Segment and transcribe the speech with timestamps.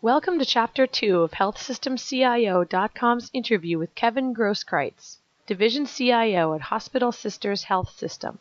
[0.00, 7.64] Welcome to Chapter 2 of HealthSystemCIO.com's interview with Kevin Groskreutz, Division CIO at Hospital Sisters
[7.64, 8.38] Health System.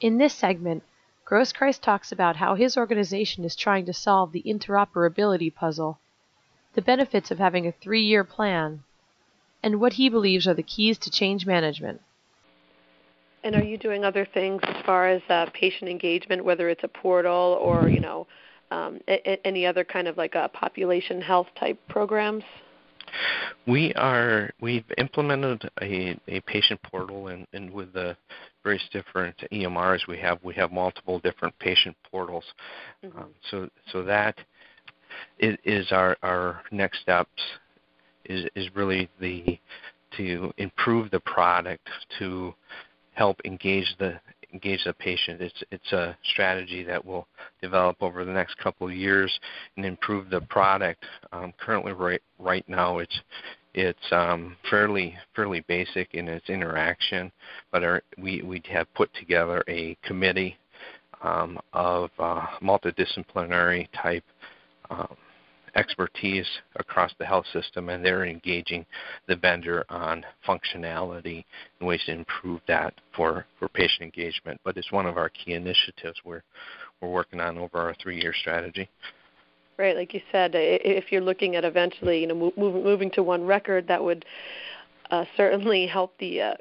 [0.00, 0.82] In this segment,
[1.26, 5.98] Groskreutz talks about how his organization is trying to solve the interoperability puzzle,
[6.72, 8.82] the benefits of having a three year plan,
[9.62, 12.00] and what he believes are the keys to change management.
[13.44, 16.88] And are you doing other things as far as uh, patient engagement, whether it's a
[16.88, 18.26] portal or you know
[18.70, 22.44] um, a- any other kind of like a population health type programs?
[23.66, 28.16] We are we've implemented a, a patient portal and, and with the
[28.62, 32.44] various different EMRs we have we have multiple different patient portals.
[33.04, 33.18] Mm-hmm.
[33.18, 34.38] Um, so so that
[35.38, 37.42] is, is our our next steps
[38.24, 39.58] is is really the
[40.16, 41.88] to improve the product
[42.18, 42.54] to
[43.12, 44.18] help engage the
[44.52, 45.40] engage the patient.
[45.40, 47.26] It's it's a strategy that will
[47.60, 49.38] develop over the next couple of years
[49.76, 51.04] and improve the product.
[51.32, 53.20] Um, currently, right right now, it's
[53.74, 57.30] it's um, fairly fairly basic in its interaction,
[57.70, 60.56] but our, we we have put together a committee
[61.22, 64.24] um, of uh, multidisciplinary type
[64.90, 65.16] um,
[65.74, 68.84] expertise across the health system, and they're engaging
[69.26, 71.44] the vendor on functionality
[71.78, 74.60] and ways to improve that for, for patient engagement.
[74.64, 76.42] But it's one of our key initiatives we're,
[77.00, 78.88] we're working on over our three-year strategy.
[79.78, 83.44] Right, like you said, if you're looking at eventually, you know, move, moving to one
[83.44, 84.24] record, that would
[85.10, 86.54] uh, certainly help the uh,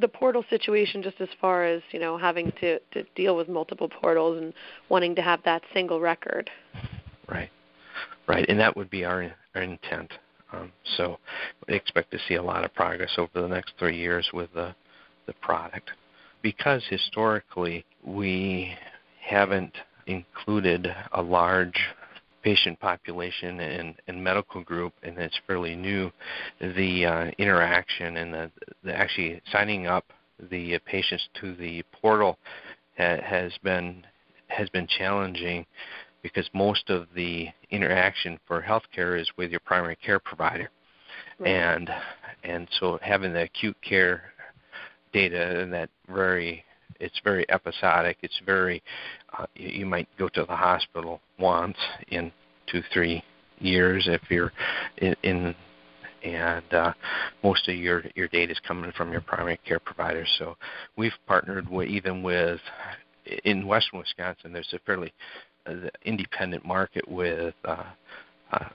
[0.00, 3.88] the portal situation just as far as you know having to to deal with multiple
[3.88, 4.52] portals and
[4.88, 6.50] wanting to have that single record.
[7.28, 7.50] Right.
[8.26, 10.12] Right, and that would be our, our intent.
[10.52, 11.18] Um, so
[11.68, 14.74] we expect to see a lot of progress over the next three years with the,
[15.26, 15.90] the product.
[16.42, 18.74] Because historically we
[19.20, 19.74] haven't
[20.06, 21.78] included a large
[22.42, 26.10] patient population and, and medical group, and it's fairly new,
[26.60, 28.50] the uh, interaction and the,
[28.84, 30.04] the, actually signing up
[30.50, 32.38] the patients to the portal
[32.98, 34.04] ha- has been
[34.48, 35.64] has been challenging
[36.24, 40.70] because most of the interaction for healthcare is with your primary care provider.
[41.38, 41.50] Right.
[41.50, 41.90] And
[42.42, 44.32] and so having the acute care
[45.12, 46.64] data and that very
[46.98, 48.16] it's very episodic.
[48.22, 48.82] It's very
[49.38, 51.76] uh, you might go to the hospital once
[52.08, 52.32] in
[52.66, 53.22] two three
[53.58, 54.52] years if you're
[54.98, 55.54] in, in
[56.22, 56.94] and uh,
[57.42, 60.24] most of your your data is coming from your primary care provider.
[60.38, 60.56] So
[60.96, 62.60] we've partnered with even with
[63.44, 64.54] in western Wisconsin.
[64.54, 65.12] There's a fairly
[65.66, 67.84] the independent market with uh,
[68.52, 68.68] uh,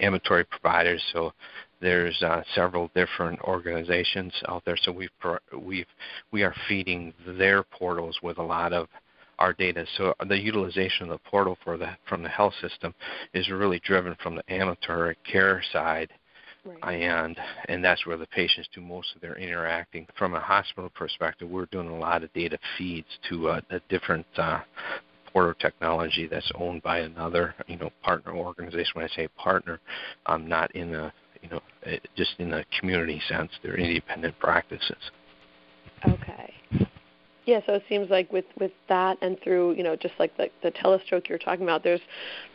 [0.00, 1.02] ambulatory providers.
[1.12, 1.32] So
[1.80, 4.76] there's uh, several different organizations out there.
[4.76, 5.10] So we've
[5.56, 5.86] we've
[6.32, 8.88] we are feeding their portals with a lot of
[9.38, 9.86] our data.
[9.96, 12.94] So the utilization of the portal for the from the health system
[13.34, 16.10] is really driven from the ambulatory care side.
[16.82, 17.02] Right.
[17.02, 20.06] And and that's where the patients do most of their interacting.
[20.18, 24.60] From a hospital perspective, we're doing a lot of data feeds to uh, different uh,
[25.32, 28.92] portal technology that's owned by another, you know, partner organization.
[28.94, 29.80] When I say partner,
[30.26, 31.12] I'm not in a,
[31.42, 33.50] you know, eh, just in a community sense.
[33.62, 35.10] They're independent practices.
[36.06, 36.54] Okay.
[37.48, 40.50] Yeah, so it seems like with with that and through you know just like the
[40.62, 42.02] the telestroke you're talking about, there's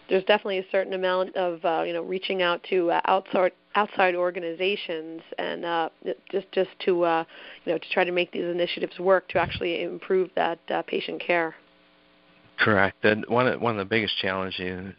[0.08, 4.14] there's definitely a certain amount of uh, you know reaching out to uh, outside outside
[4.14, 5.90] organizations and uh,
[6.32, 7.24] just just to uh,
[7.66, 11.20] you know to try to make these initiatives work to actually improve that uh, patient
[11.20, 11.56] care.
[12.60, 13.04] Correct.
[13.04, 14.94] And one of, one of the biggest challenges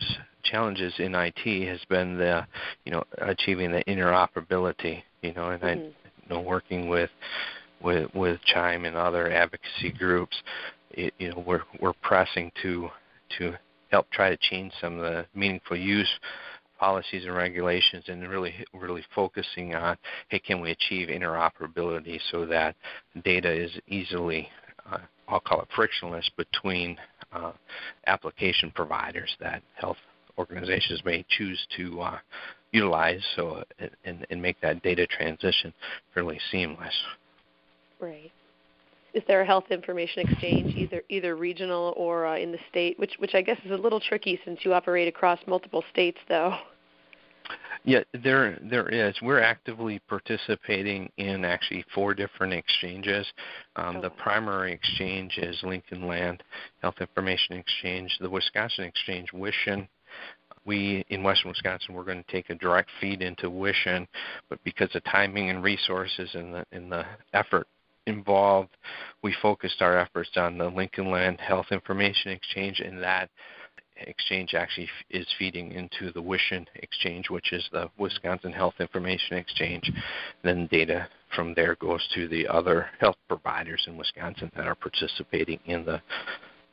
[0.44, 2.46] challenges in IT has been the
[2.84, 5.02] you know achieving the interoperability.
[5.22, 5.66] You know, and mm-hmm.
[5.66, 7.10] I you know working with
[7.82, 10.36] with with Chime and other advocacy groups.
[10.90, 12.88] It, you know, we're we're pressing to
[13.38, 13.54] to
[13.90, 16.08] help try to change some of the meaningful use
[16.78, 19.96] policies and regulations and really really focusing on
[20.28, 22.74] hey can we achieve interoperability so that
[23.24, 24.48] data is easily
[24.90, 24.98] uh,
[25.28, 26.98] I'll call it frictionless between
[27.34, 27.52] uh,
[28.06, 29.96] application providers that health
[30.38, 32.18] organizations may choose to uh,
[32.72, 35.72] utilize so uh, and, and make that data transition
[36.12, 36.94] fairly seamless.
[38.00, 38.32] Right.
[39.14, 43.14] Is there a health information exchange, either either regional or uh, in the state, which
[43.18, 46.56] which I guess is a little tricky since you operate across multiple states, though?
[47.84, 49.14] Yeah, there there is.
[49.20, 53.26] We're actively participating in actually four different exchanges.
[53.76, 54.02] Um, oh.
[54.02, 56.42] The primary exchange is Lincoln Land
[56.80, 58.16] Health Information Exchange.
[58.20, 59.86] The Wisconsin Exchange, Wishin.
[60.64, 64.06] We in Western Wisconsin, we're going to take a direct feed into Wishin,
[64.48, 67.04] but because of timing and resources and the in the
[67.34, 67.66] effort
[68.06, 68.70] involved,
[69.22, 73.28] we focused our efforts on the Lincoln Land Health Information Exchange, and that
[73.96, 79.90] exchange actually is feeding into the WISHIN exchange, which is the Wisconsin Health Information Exchange.
[80.42, 85.60] Then data from there goes to the other health providers in Wisconsin that are participating
[85.66, 86.00] in the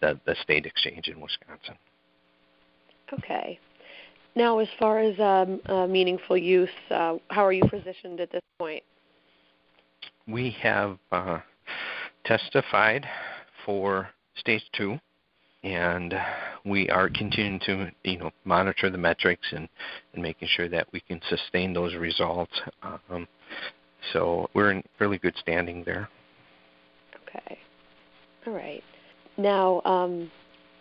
[0.01, 1.75] the, the state exchange in Wisconsin.
[3.13, 3.59] Okay.
[4.35, 8.41] Now, as far as um, uh, meaningful use, uh, how are you positioned at this
[8.57, 8.81] point?
[10.27, 11.39] We have uh,
[12.25, 13.05] testified
[13.65, 14.99] for stage two,
[15.63, 16.13] and
[16.65, 19.67] we are continuing to you know monitor the metrics and,
[20.13, 22.53] and making sure that we can sustain those results.
[22.83, 23.27] Um,
[24.13, 26.09] so we're in really good standing there.
[27.27, 27.59] Okay.
[28.47, 28.83] All right.
[29.37, 30.31] Now, um,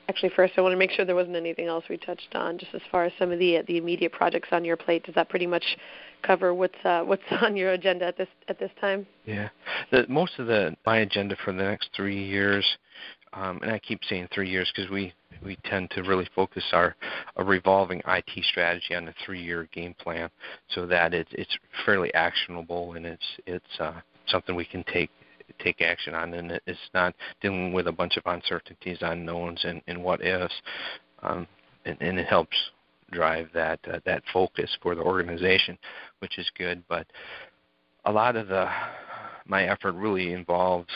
[0.08, 2.74] actually, first I want to make sure there wasn't anything else we touched on, just
[2.74, 5.04] as far as some of the the immediate projects on your plate.
[5.04, 5.64] Does that pretty much
[6.22, 9.06] cover what's uh, what's on your agenda at this at this time?
[9.24, 9.48] Yeah,
[9.90, 12.66] the, most of the my agenda for the next three years,
[13.32, 15.12] um, and I keep saying three years because we
[15.42, 16.96] we tend to really focus our
[17.36, 20.30] a revolving IT strategy on a three-year game plan,
[20.74, 21.56] so that it's it's
[21.86, 25.10] fairly actionable and it's it's uh, something we can take
[25.62, 30.02] take action on, and it's not dealing with a bunch of uncertainties, unknowns, and, and
[30.02, 30.54] what ifs,
[31.22, 31.46] um,
[31.84, 32.56] and, and it helps
[33.10, 35.78] drive that uh, that focus for the organization,
[36.20, 36.82] which is good.
[36.88, 37.06] But
[38.04, 38.68] a lot of the
[39.46, 40.88] my effort really involves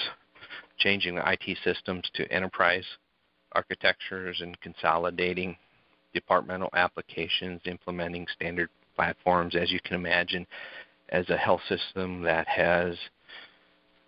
[0.79, 2.85] changing the IT systems to enterprise
[3.53, 5.57] architectures and consolidating
[6.13, 9.55] departmental applications, implementing standard platforms.
[9.55, 10.47] As you can imagine,
[11.11, 12.97] as a health system that has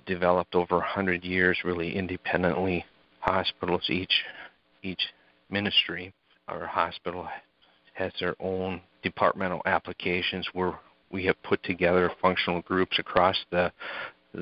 [0.06, 2.84] developed over 100 years really independently.
[3.20, 4.24] Hospitals, each
[4.82, 5.02] each
[5.50, 6.14] ministry
[6.48, 7.28] or hospital
[7.94, 10.78] has their own departmental applications where
[11.10, 13.72] we have put together functional groups across the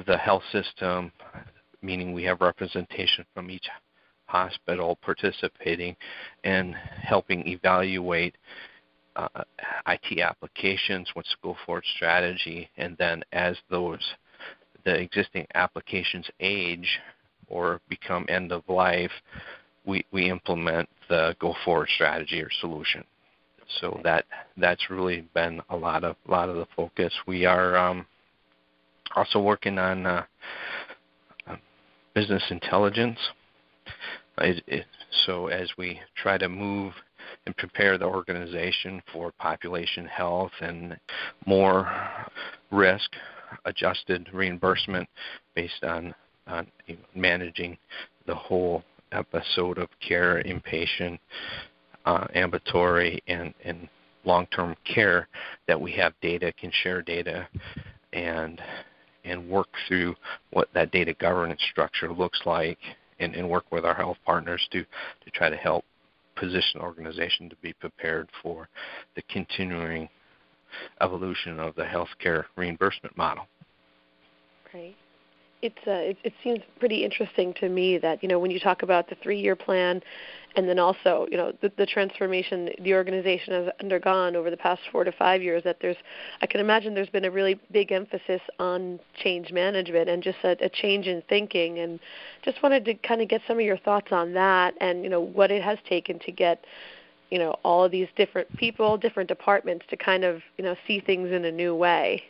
[0.06, 1.12] the health system,
[1.84, 3.68] meaning we have representation from each
[4.26, 5.94] hospital participating
[6.42, 8.36] and helping evaluate
[9.16, 9.28] uh,
[9.86, 14.00] IT applications, what's the go forward strategy, and then as those
[14.84, 17.00] the existing applications age
[17.48, 19.10] or become end of life,
[19.86, 23.04] we, we implement the go forward strategy or solution.
[23.80, 24.26] So that
[24.56, 27.12] that's really been a lot of lot of the focus.
[27.26, 28.06] We are um,
[29.16, 30.24] also working on uh,
[32.14, 33.18] business intelligence.
[34.38, 34.86] It, it,
[35.26, 36.92] so as we try to move
[37.46, 40.96] and prepare the organization for population health and
[41.46, 41.88] more
[42.70, 43.10] risk
[43.64, 45.08] adjusted reimbursement
[45.54, 46.14] based on,
[46.46, 46.66] on
[47.14, 47.76] managing
[48.26, 48.82] the whole
[49.12, 51.18] episode of care, inpatient,
[52.06, 53.88] uh, ambulatory, and, and
[54.24, 55.28] long-term care.
[55.68, 57.48] That we have data, can share data,
[58.12, 58.60] and
[59.24, 60.14] and work through
[60.50, 62.78] what that data governance structure looks like,
[63.20, 65.84] and, and work with our health partners to to try to help
[66.36, 68.68] position organization to be prepared for
[69.14, 70.08] the continuing
[71.00, 73.46] evolution of the healthcare reimbursement model.
[74.72, 74.96] Right.
[75.64, 78.82] It's uh, it, it seems pretty interesting to me that you know when you talk
[78.82, 80.02] about the three-year plan,
[80.56, 84.82] and then also you know the, the transformation the organization has undergone over the past
[84.92, 85.64] four to five years.
[85.64, 85.96] That there's,
[86.42, 90.54] I can imagine there's been a really big emphasis on change management and just a,
[90.62, 91.78] a change in thinking.
[91.78, 91.98] And
[92.44, 95.22] just wanted to kind of get some of your thoughts on that, and you know
[95.22, 96.62] what it has taken to get
[97.30, 101.00] you know all of these different people, different departments to kind of you know see
[101.00, 102.22] things in a new way.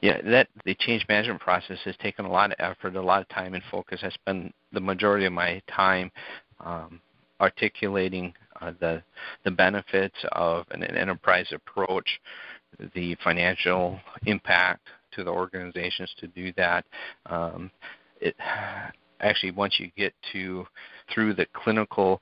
[0.00, 3.28] Yeah, that the change management process has taken a lot of effort, a lot of
[3.28, 4.00] time and focus.
[4.02, 6.10] I spend the majority of my time
[6.60, 7.00] um,
[7.40, 9.02] articulating uh, the
[9.44, 12.20] the benefits of an, an enterprise approach,
[12.94, 16.84] the financial impact to the organizations to do that.
[17.26, 17.70] Um,
[18.20, 18.36] it
[19.20, 20.66] actually once you get to
[21.12, 22.20] through the clinical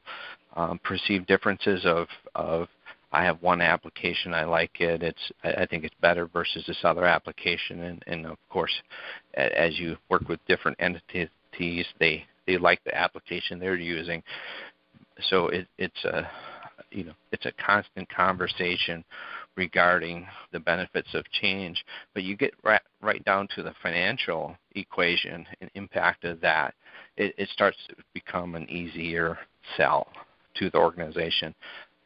[0.57, 2.69] um, perceived differences of, of
[3.13, 7.05] I have one application, I like it, it's I think it's better versus this other
[7.05, 8.73] application, and, and of course,
[9.35, 11.29] as you work with different entities,
[12.01, 14.23] they they like the application they're using,
[15.29, 16.29] so it, it's a
[16.91, 19.05] you know it's a constant conversation
[19.57, 25.47] regarding the benefits of change, but you get right, right down to the financial equation
[25.61, 26.73] and impact of that,
[27.19, 29.39] it, it starts to become an easier
[29.77, 30.07] sell
[30.55, 31.55] to the organization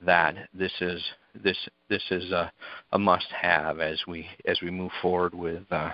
[0.05, 1.03] that this is
[1.43, 1.57] this
[1.89, 2.51] this is a,
[2.93, 5.91] a must-have as we as we move forward with uh,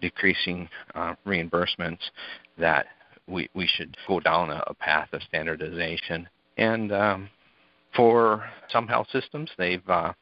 [0.00, 1.98] decreasing uh, reimbursements.
[2.58, 2.86] That
[3.26, 6.28] we we should go down a, a path of standardization.
[6.56, 7.30] And um,
[7.94, 10.12] for some health systems, they've uh,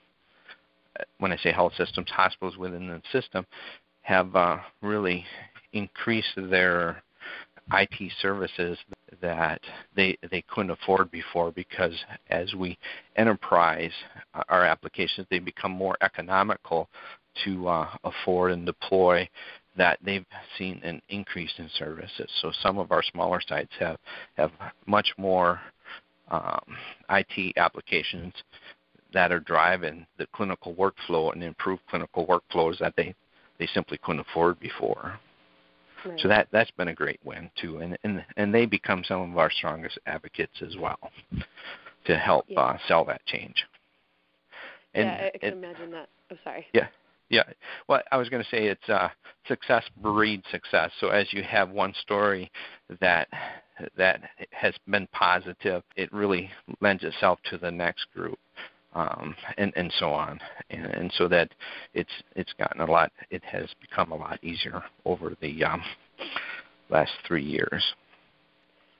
[1.18, 3.46] when I say health systems, hospitals within the system
[4.02, 5.24] have uh, really
[5.72, 7.02] increased their
[7.72, 8.78] IT services
[9.20, 9.60] that
[9.94, 11.92] they they couldn't afford before because
[12.30, 12.78] as we
[13.16, 13.92] enterprise
[14.48, 16.88] our applications, they become more economical
[17.44, 19.28] to uh, afford and deploy.
[19.76, 20.24] That they've
[20.56, 22.30] seen an increase in services.
[22.40, 23.98] So some of our smaller sites have
[24.36, 24.50] have
[24.86, 25.60] much more
[26.30, 26.76] um,
[27.10, 28.32] IT applications
[29.12, 33.14] that are driving the clinical workflow and improved clinical workflows that they
[33.58, 35.18] they simply couldn't afford before.
[36.06, 36.20] Right.
[36.20, 39.38] So that that's been a great win too, and and and they become some of
[39.38, 40.98] our strongest advocates as well
[42.04, 42.60] to help Yeah.
[42.60, 43.66] uh, sell that change.
[44.94, 46.08] And yeah, I, can it- imagine that.
[46.30, 46.66] Oh, sorry.
[46.72, 46.88] Yeah.
[47.28, 47.42] Yeah.
[47.88, 49.08] Well, I was going to say it's uh,
[49.48, 50.92] success breeds success.
[51.00, 52.50] So as you have one story
[53.00, 53.28] that
[53.96, 54.20] that
[54.52, 58.38] has been positive, it really lends itself to the next group,
[58.96, 61.50] um, and and so on, and, and so that
[61.92, 63.12] it's it's gotten a lot.
[63.30, 65.82] It has become a lot easier over the um,
[66.88, 67.84] last three years.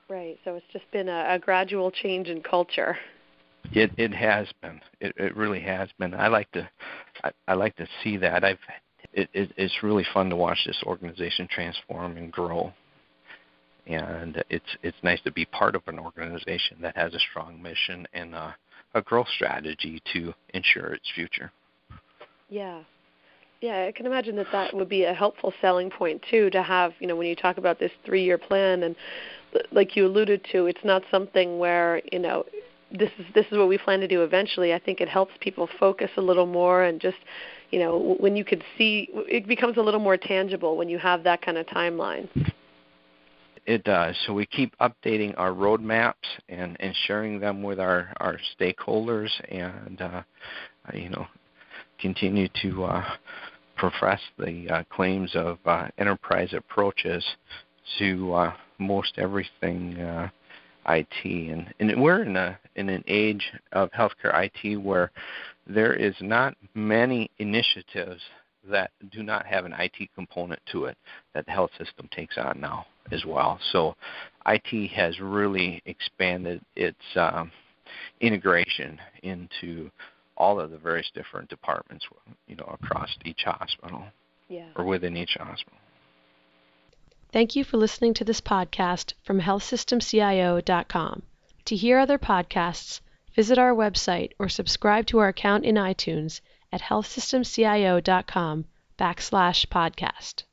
[0.07, 0.37] Right.
[0.45, 2.95] So it's just been a, a gradual change in culture.
[3.71, 4.79] It it has been.
[5.01, 6.13] It it really has been.
[6.13, 6.69] I like to
[7.23, 8.43] I, I like to see that.
[8.43, 8.59] I've
[9.13, 12.71] it, it it's really fun to watch this organization transform and grow.
[13.87, 18.07] And it's it's nice to be part of an organization that has a strong mission
[18.13, 18.55] and a,
[18.97, 21.51] a growth strategy to ensure its future.
[22.49, 22.81] Yeah.
[23.61, 26.93] Yeah, I can imagine that that would be a helpful selling point too to have,
[26.99, 28.95] you know, when you talk about this 3-year plan and
[29.71, 32.45] like you alluded to, it's not something where, you know,
[32.91, 34.73] this is this is what we plan to do eventually.
[34.73, 37.17] I think it helps people focus a little more and just,
[37.71, 41.23] you know, when you could see it becomes a little more tangible when you have
[41.23, 42.29] that kind of timeline.
[43.67, 44.15] It does.
[44.25, 46.13] So we keep updating our roadmaps
[46.47, 50.21] and, and sharing them with our, our stakeholders and, uh,
[50.93, 51.27] you know,
[51.99, 53.03] continue to uh,
[53.75, 57.25] profess the uh, claims of uh, enterprise approaches
[57.99, 60.29] to uh, most everything uh,
[60.87, 61.25] IT.
[61.25, 65.11] And, and we're in, a, in an age of healthcare IT where
[65.67, 68.21] there is not many initiatives
[68.69, 70.97] that do not have an IT component to it
[71.33, 73.59] that the health system takes on now as well.
[73.71, 73.95] So
[74.45, 77.51] IT has really expanded its um,
[78.21, 79.89] integration into
[80.35, 82.05] all of the various different departments,
[82.47, 84.03] you know, across each hospital
[84.49, 84.69] Yeah.
[84.75, 85.79] or within each hospital.
[87.31, 91.23] Thank you for listening to this podcast from healthsystemcio.com.
[91.65, 93.01] To hear other podcasts,
[93.35, 96.39] visit our website or subscribe to our account in iTunes
[96.77, 98.65] at healthsystemcio.com
[98.99, 100.43] backslash podcast.